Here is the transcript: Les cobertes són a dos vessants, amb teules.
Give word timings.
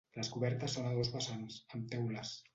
Les 0.19 0.29
cobertes 0.35 0.77
són 0.77 0.87
a 0.93 0.95
dos 0.95 1.13
vessants, 1.17 1.61
amb 1.79 1.89
teules. 1.95 2.35